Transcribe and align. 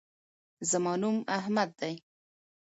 زما 0.69 0.93
نوم 1.01 1.17
احمد 1.37 1.69
دی 1.79 1.95